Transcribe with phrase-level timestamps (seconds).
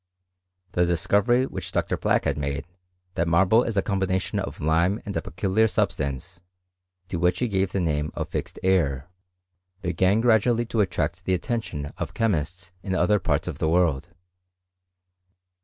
[0.71, 1.95] The discovery which Dr.
[1.95, 2.65] Black had made
[3.13, 6.41] that marble is a combination of lime and a peculiar sub stance,
[7.09, 9.11] to which he gave the name of ^xed air,
[9.83, 14.09] began gradually to attract the attention of chemists in other parts of the world.